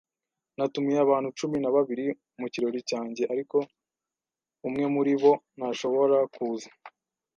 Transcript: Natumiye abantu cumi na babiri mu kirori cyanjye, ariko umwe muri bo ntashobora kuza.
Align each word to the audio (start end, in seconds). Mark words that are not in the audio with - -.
Natumiye 0.57 0.99
abantu 1.01 1.29
cumi 1.39 1.57
na 1.59 1.71
babiri 1.75 2.05
mu 2.39 2.47
kirori 2.53 2.79
cyanjye, 2.89 3.23
ariko 3.33 3.57
umwe 4.67 4.85
muri 4.95 5.13
bo 5.21 5.31
ntashobora 5.57 6.17
kuza. 6.35 6.69